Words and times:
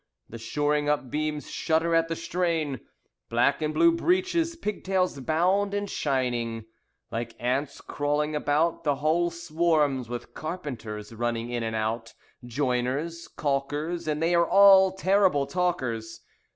The 0.27 0.39
shoring 0.39 0.89
up 0.89 1.11
beams 1.11 1.51
shudder 1.51 1.93
at 1.93 2.07
the 2.07 2.15
strain. 2.15 2.79
Black 3.29 3.61
and 3.61 3.71
blue 3.71 3.91
breeches, 3.95 4.55
Pigtails 4.55 5.19
bound 5.19 5.75
and 5.75 5.87
shining: 5.87 6.65
Like 7.11 7.35
ants 7.37 7.81
crawling 7.81 8.35
about, 8.35 8.83
The 8.83 8.95
hull 8.95 9.29
swarms 9.29 10.09
with 10.09 10.33
carpenters, 10.33 11.13
running 11.13 11.51
in 11.51 11.61
and 11.61 11.75
out. 11.75 12.15
Joiners, 12.43 13.27
calkers, 13.27 14.07
And 14.07 14.23
they 14.23 14.33
are 14.33 14.49
all 14.49 14.91
terrible 14.93 15.45
talkers. 15.45 16.21